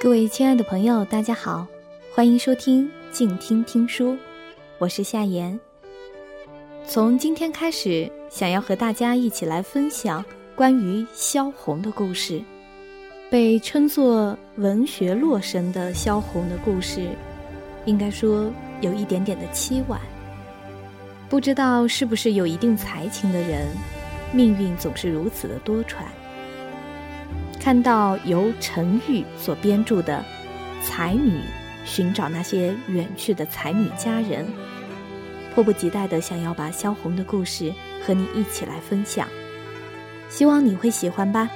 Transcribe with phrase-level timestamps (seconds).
[0.00, 1.64] 各位亲爱的朋友，大家好，
[2.12, 4.16] 欢迎收听静听听书，
[4.78, 5.58] 我是夏言。
[6.84, 10.24] 从今天开始，想要和大家一起来分享
[10.56, 12.42] 关于萧红的故事。
[13.32, 17.08] 被称作文学洛神的萧红的故事，
[17.86, 18.52] 应该说
[18.82, 19.98] 有一点点的凄婉。
[21.30, 23.66] 不知道是不是有一定才情的人，
[24.34, 26.02] 命运总是如此的多舛。
[27.58, 30.22] 看到由陈玉所编著的
[30.86, 31.40] 《才女
[31.86, 34.44] 寻找那些远去的才女佳人》，
[35.54, 37.72] 迫不及待的想要把萧红的故事
[38.04, 39.26] 和你一起来分享，
[40.28, 41.48] 希望你会喜欢吧。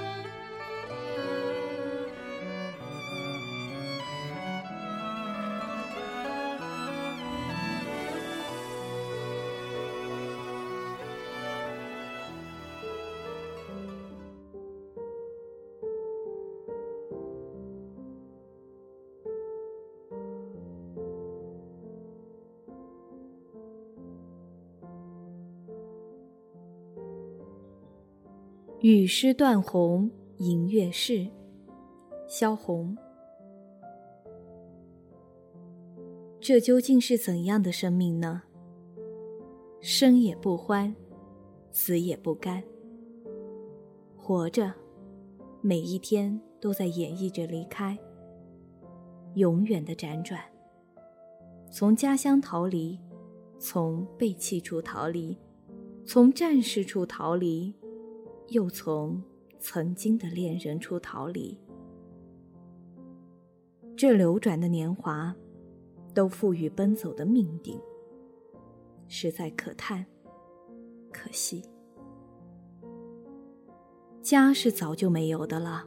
[28.89, 31.27] 雨湿断鸿吟月逝，
[32.29, 32.97] 萧红。
[36.39, 38.45] 这究竟是怎样的生命呢？
[39.81, 40.95] 生也不欢，
[41.73, 42.63] 死也不甘。
[44.17, 44.73] 活着，
[45.61, 47.99] 每一天都在演绎着离开，
[49.35, 50.41] 永远的辗转。
[51.73, 52.97] 从家乡逃离，
[53.59, 55.37] 从背弃处逃离，
[56.05, 57.75] 从战事处逃离。
[58.49, 59.21] 又从
[59.59, 61.59] 曾经的恋人处逃离，
[63.97, 65.35] 这流转的年华，
[66.15, 67.81] 都赋予奔走的命定，
[69.09, 70.07] 实在可叹，
[71.13, 71.65] 可惜。
[74.23, 75.85] 家是早就没有的了，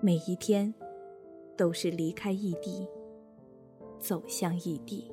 [0.00, 0.74] 每一天，
[1.56, 2.88] 都是离开异地，
[4.00, 5.10] 走向异地，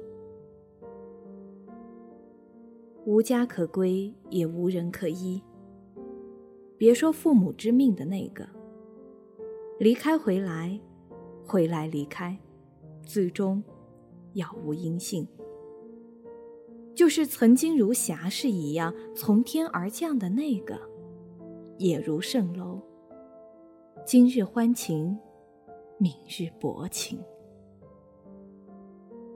[3.06, 5.42] 无家可归，也无人可依。
[6.78, 8.48] 别说父母之命的那个，
[9.80, 10.80] 离开回来，
[11.44, 12.38] 回来离开，
[13.02, 13.64] 最终
[14.34, 15.28] 杳无音信。
[16.94, 20.80] 就是曾经如侠士一样从天而降的那个，
[21.80, 22.80] 也如蜃楼。
[24.06, 25.18] 今日欢情，
[25.98, 27.20] 明日薄情。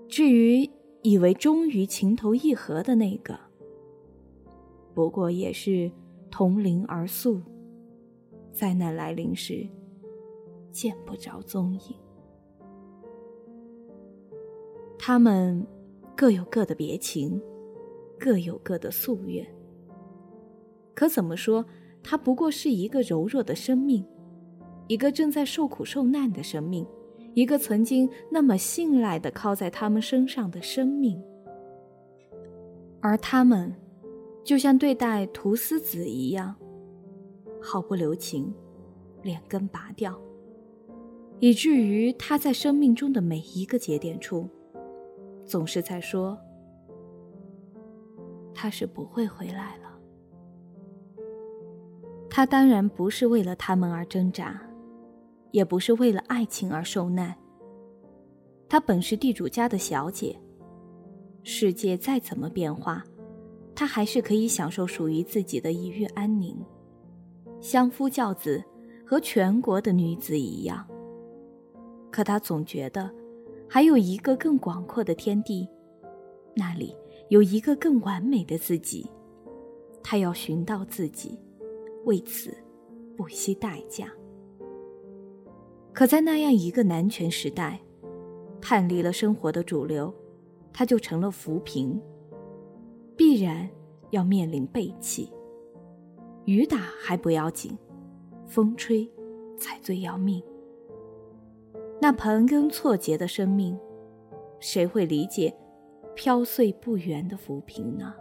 [0.07, 0.69] 至于
[1.01, 3.39] 以为终于情投意合的那个，
[4.93, 5.91] 不过也是。
[6.31, 7.41] 同林而宿，
[8.53, 9.67] 灾难来临时，
[10.71, 11.95] 见不着踪影。
[14.97, 15.67] 他们
[16.15, 17.39] 各有各的别情，
[18.17, 19.45] 各有各的夙愿。
[20.95, 21.65] 可怎么说，
[22.01, 24.05] 他不过是一个柔弱的生命，
[24.87, 26.87] 一个正在受苦受难的生命，
[27.33, 31.21] 一个曾经那么信赖的靠在他们身上的生命，
[33.01, 33.75] 而他们。
[34.43, 36.55] 就像对待菟丝子一样，
[37.61, 38.53] 毫不留情，
[39.21, 40.19] 连根拔掉，
[41.39, 44.49] 以至于他在生命中的每一个节点处，
[45.45, 46.37] 总是在说
[48.53, 49.91] ：“他是不会回来了。”
[52.29, 54.61] 他当然不是为了他们而挣扎，
[55.51, 57.35] 也不是为了爱情而受难。
[58.69, 60.39] 他本是地主家的小姐，
[61.43, 63.03] 世界再怎么变化。
[63.81, 66.55] 他还是可以享受属于自己的一域安宁，
[67.59, 68.63] 相夫教子，
[69.03, 70.87] 和全国的女子一样。
[72.11, 73.09] 可他总觉得，
[73.67, 75.67] 还有一个更广阔的天地，
[76.55, 76.95] 那里
[77.29, 79.09] 有一个更完美的自己，
[80.03, 81.39] 他要寻到自己，
[82.05, 82.55] 为此
[83.17, 84.13] 不惜代价。
[85.91, 87.81] 可在那样一个男权时代，
[88.61, 90.13] 叛离了生活的主流，
[90.71, 91.99] 他就成了浮萍。
[93.17, 93.69] 必然
[94.11, 95.31] 要面临背弃，
[96.45, 97.77] 雨打还不要紧，
[98.45, 99.09] 风吹
[99.57, 100.41] 才最要命。
[101.99, 103.77] 那盘根错节的生命，
[104.59, 105.53] 谁会理解
[106.15, 108.13] 飘碎不圆的浮萍呢？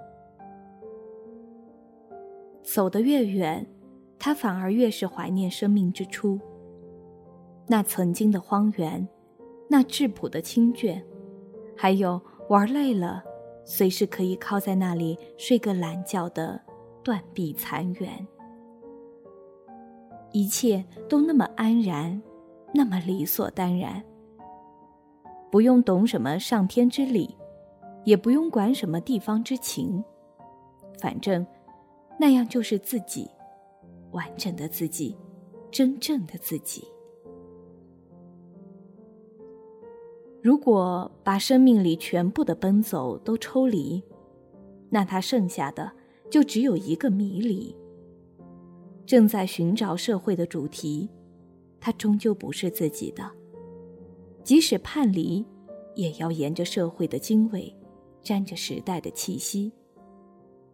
[2.63, 3.67] 走得越远，
[4.19, 6.39] 他反而越是怀念生命之初，
[7.67, 9.09] 那曾经的荒原，
[9.69, 11.03] 那质朴的清眷，
[11.77, 13.25] 还有玩累了。
[13.71, 16.61] 随时可以靠在那里睡个懒觉的
[17.05, 18.27] 断壁残垣，
[20.33, 22.21] 一切都那么安然，
[22.75, 24.03] 那么理所当然。
[25.53, 27.37] 不用懂什么上天之理，
[28.05, 30.03] 也不用管什么地方之情，
[30.99, 31.47] 反正
[32.19, 33.31] 那样就是自己，
[34.11, 35.17] 完整的自己，
[35.71, 36.83] 真正的自己。
[40.43, 44.03] 如果把生命里全部的奔走都抽离，
[44.89, 45.93] 那他剩下的
[46.31, 47.77] 就只有一个迷离。
[49.05, 51.09] 正在寻找社会的主题，
[51.79, 53.31] 他终究不是自己的。
[54.43, 55.45] 即使叛离，
[55.95, 57.75] 也要沿着社会的经纬，
[58.23, 59.71] 沾着时代的气息。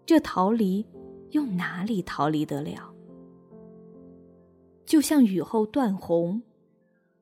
[0.04, 0.86] 这逃离，
[1.30, 2.92] 又哪里逃离得了？
[4.84, 6.40] 就像雨后断虹，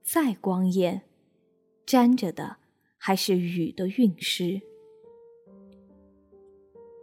[0.02, 1.02] 再光艳，
[1.87, 2.57] 沾着的
[2.97, 4.61] 还是雨的韵诗。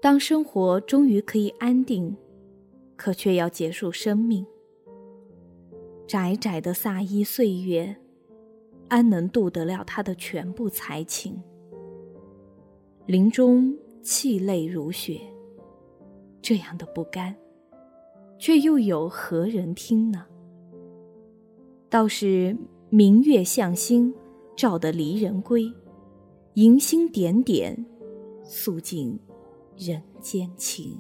[0.01, 2.15] 当生活终于可以安定。
[2.97, 4.45] 可却要结束生命。
[6.05, 7.95] 窄窄的萨衣岁月，
[8.89, 11.41] 安能渡得了他的全部才情？
[13.07, 15.19] 林中泣泪如雪，
[16.43, 17.35] 这样的不甘，
[18.37, 20.27] 却又有何人听呢？
[21.89, 22.55] 倒是
[22.91, 24.13] 明月向星，
[24.61, 25.73] 照得离人归，
[26.53, 27.83] 银星点点，
[28.43, 29.19] 诉尽
[29.75, 30.99] 人间情。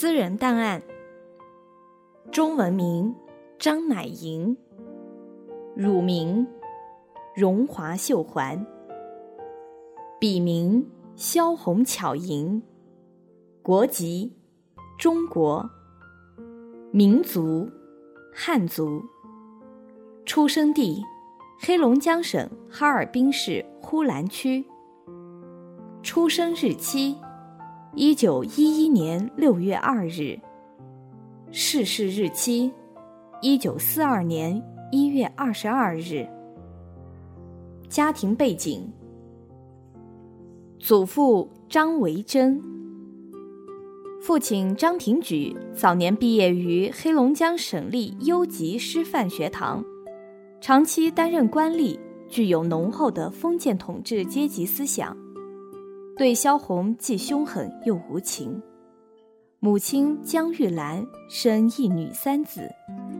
[0.00, 0.80] 私人档案。
[2.30, 3.12] 中文名
[3.58, 4.56] 张乃莹，
[5.74, 6.46] 乳名
[7.34, 8.64] 荣华秀环，
[10.20, 12.62] 笔名萧红巧莹，
[13.60, 14.36] 国籍
[14.96, 15.68] 中国，
[16.92, 17.68] 民族
[18.32, 19.02] 汉族，
[20.24, 21.02] 出生地
[21.58, 24.64] 黑龙江省哈尔滨市呼兰区，
[26.04, 27.16] 出生日期。
[28.00, 30.38] 一九一一年六月二日，
[31.50, 32.70] 逝世日期：
[33.42, 34.62] 一九四二年
[34.92, 36.24] 一月二十二日。
[37.88, 38.82] 家庭背景：
[40.78, 42.62] 祖父张维珍，
[44.22, 49.84] 父亲张廷举早年毕业于黑龙江省立优级师范学堂，
[50.60, 51.98] 长期担任官吏，
[52.28, 55.16] 具有浓厚的封建统治阶级思想。
[56.18, 58.60] 对萧红既凶狠又无情，
[59.60, 62.68] 母亲江玉兰生一女三子，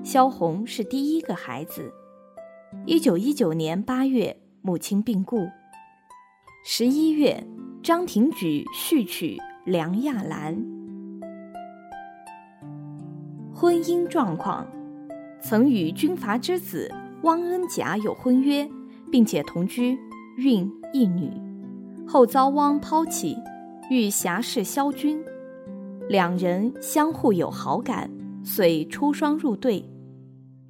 [0.03, 1.93] 萧红是第一个孩子。
[2.87, 5.47] 一九一九年八月，母亲病故。
[6.65, 7.47] 十一月，
[7.85, 10.61] 张廷举续娶梁亚兰。
[13.55, 14.67] 婚姻状况：
[15.41, 16.93] 曾与军阀之子
[17.23, 18.69] 汪恩甲有婚约，
[19.09, 19.97] 并且同居，
[20.37, 21.31] 孕一女。
[22.11, 23.37] 后遭汪抛弃，
[23.91, 25.23] 遇侠士萧军，
[26.09, 28.11] 两人相互有好感，
[28.43, 29.85] 遂出双入对，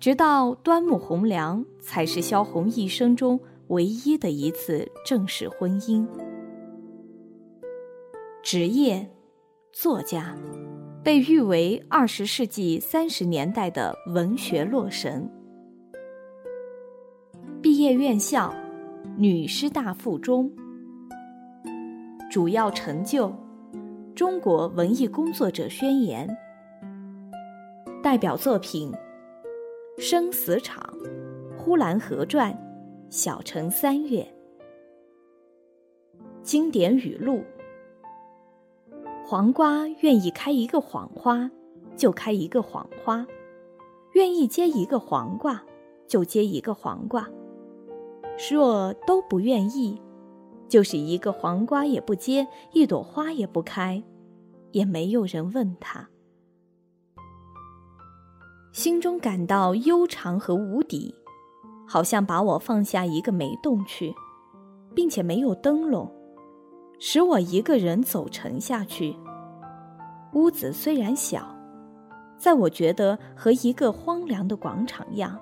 [0.00, 3.38] 直到端木蕻良，才是萧红一生中
[3.68, 6.04] 唯一的一次正式婚姻。
[8.42, 9.08] 职业，
[9.72, 10.36] 作家，
[11.04, 15.30] 被誉为二十世纪三十年代的文学洛神。
[17.62, 18.52] 毕业院校，
[19.16, 20.50] 女师大附中。
[22.30, 23.28] 主要成就，
[24.14, 26.28] 《中国文艺工作者宣言》。
[28.02, 28.92] 代表作品，
[29.98, 30.82] 《生死场》
[31.56, 32.52] 《呼兰河传》
[33.08, 34.20] 《小城三月》。
[36.42, 37.42] 经典语录：
[39.26, 41.50] 黄瓜愿意开一个谎花，
[41.96, 43.24] 就开一个谎花；
[44.12, 45.62] 愿意结一个黄瓜，
[46.06, 47.26] 就结一个黄瓜。
[48.50, 49.98] 若都不愿意。
[50.68, 54.02] 就是一个黄瓜也不结，一朵花也不开，
[54.72, 56.08] 也没有人问他。
[58.72, 61.14] 心中感到悠长和无底，
[61.86, 64.14] 好像把我放下一个煤洞去，
[64.94, 66.08] 并且没有灯笼，
[66.98, 69.16] 使我一个人走沉下去。
[70.34, 71.56] 屋子虽然小，
[72.36, 75.40] 在我觉得和一个荒凉的广场样。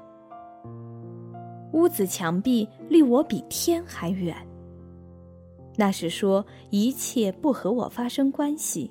[1.73, 4.37] 屋子墙壁离我比天还远。
[5.77, 8.91] 那是说一切不和我发生关系，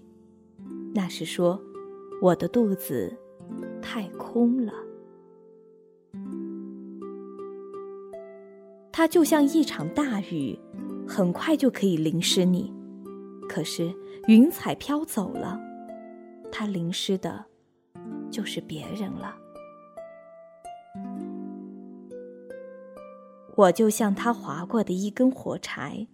[0.94, 1.60] 那是说
[2.22, 3.12] 我的肚子
[3.82, 4.74] 太空了。
[8.92, 10.58] 它就像一场大雨，
[11.08, 12.74] 很快就可以淋湿你。
[13.50, 13.94] 可是
[14.27, 15.60] 云彩飘走了，
[16.51, 17.46] 它淋湿的，
[18.32, 19.36] 就是别人了。
[23.56, 26.08] 我就像他划过的一根火柴，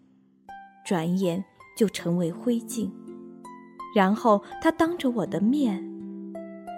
[0.85, 1.43] 转眼
[1.75, 2.89] 就成为灰烬。
[3.95, 5.83] 然后他当着我的面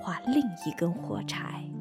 [0.02, 1.73] 画另一根火柴。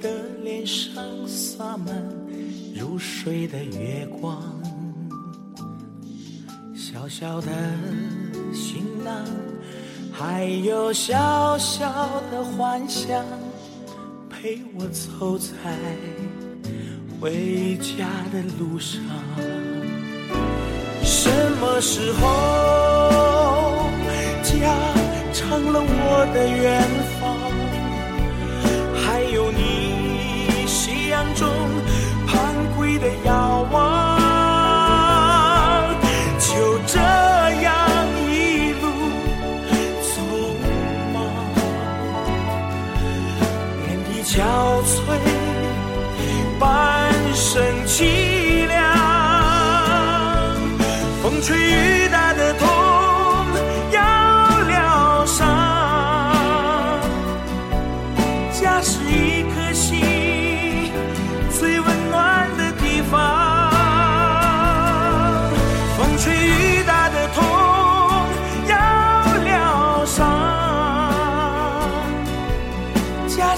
[0.00, 0.08] 的
[0.42, 1.94] 脸上洒满
[2.74, 4.42] 入睡的月光，
[6.74, 7.48] 小小的
[8.52, 9.24] 行囊，
[10.10, 11.86] 还有小小
[12.30, 13.24] 的幻想，
[14.28, 15.46] 陪我走在
[17.20, 19.02] 回家的路上。
[21.02, 21.30] 什
[21.60, 22.28] 么时候
[24.42, 24.74] 家？
[25.32, 26.82] 成了我的远
[27.19, 27.19] 方，
[44.22, 44.36] 憔
[44.84, 44.98] 悴，
[46.58, 48.78] 半生凄凉，
[51.22, 51.89] 风吹雨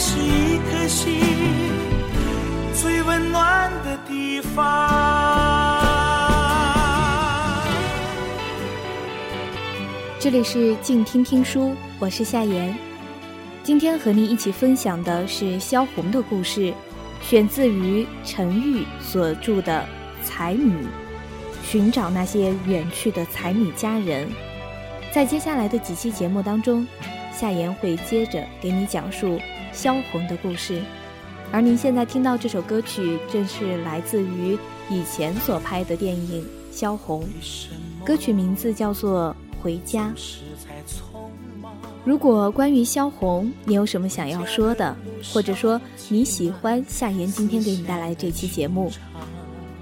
[0.05, 1.17] 是一颗心
[2.75, 4.91] 最温暖的地方
[10.19, 12.77] 这里是静听听书，我是夏言。
[13.63, 16.75] 今天和您一起分享的是萧红的故事，
[17.21, 19.87] 选自于陈玉所著的
[20.27, 20.73] 《才女》，
[21.63, 24.29] 寻找那些远去的才女佳人。
[25.13, 26.85] 在接下来的几期节目当中，
[27.33, 29.41] 夏言会接着给你讲述
[29.73, 30.81] 萧红的故事。
[31.51, 37.25] 而您现在听到这首歌曲，正是来自于以前所拍的电影《萧红》，
[38.07, 39.35] 歌曲名字叫做。
[39.63, 40.13] 回家。
[42.05, 44.97] 如果关于萧红，你有什么想要说的，
[45.33, 48.91] 或者说你喜欢夏言今天给你带来这期节目，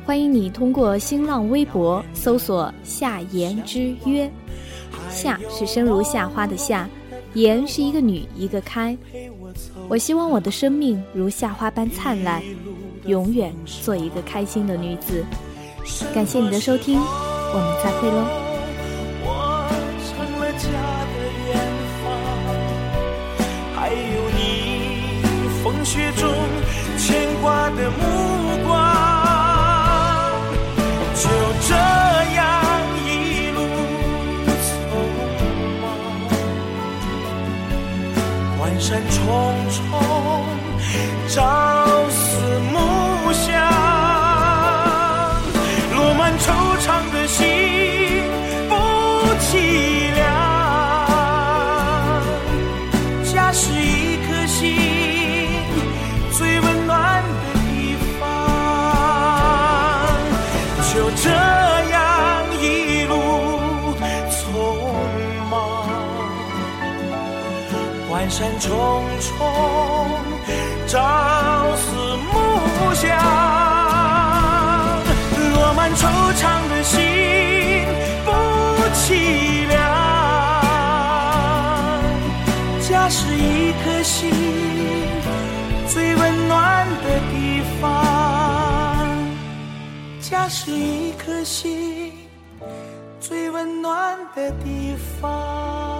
[0.04, 4.30] 欢迎你通过新浪微博搜索“夏言之约”，
[5.08, 6.86] 夏是生如夏花的夏，
[7.34, 8.96] 言是一个女一个开。
[9.88, 12.42] 我希望我的生命如夏花般灿烂，
[13.06, 15.24] 永远做一个开心的女子。
[16.14, 18.49] 感谢你的收听，我们再会喽。
[38.80, 39.26] 山重
[41.28, 41.79] 重，
[68.28, 68.68] 山重
[69.20, 70.10] 重，
[70.86, 70.98] 朝
[71.76, 71.86] 思
[72.32, 72.34] 暮
[72.94, 73.08] 想，
[75.54, 76.02] 落满惆
[76.34, 76.98] 怅的心
[78.24, 78.28] 不
[78.94, 79.78] 凄凉。
[82.88, 84.30] 家是一颗心
[85.88, 87.88] 最温暖的地方，
[90.20, 92.12] 家是一颗心
[93.20, 95.99] 最温暖的地方。